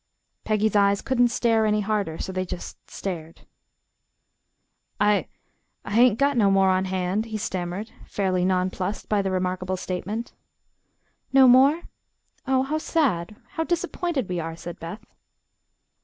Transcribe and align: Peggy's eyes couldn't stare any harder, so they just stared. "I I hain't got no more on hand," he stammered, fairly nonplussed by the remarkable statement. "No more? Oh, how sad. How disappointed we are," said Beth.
Peggy's 0.45 0.75
eyes 0.75 0.99
couldn't 0.99 1.27
stare 1.27 1.63
any 1.67 1.81
harder, 1.81 2.17
so 2.17 2.31
they 2.31 2.43
just 2.43 2.89
stared. 2.89 3.41
"I 4.99 5.27
I 5.85 5.91
hain't 5.91 6.17
got 6.17 6.35
no 6.37 6.49
more 6.49 6.71
on 6.71 6.85
hand," 6.85 7.25
he 7.25 7.37
stammered, 7.37 7.91
fairly 8.07 8.43
nonplussed 8.43 9.07
by 9.07 9.21
the 9.21 9.29
remarkable 9.29 9.77
statement. 9.77 10.33
"No 11.31 11.47
more? 11.47 11.83
Oh, 12.47 12.63
how 12.63 12.79
sad. 12.79 13.35
How 13.49 13.63
disappointed 13.63 14.27
we 14.27 14.39
are," 14.39 14.55
said 14.55 14.79
Beth. 14.79 15.05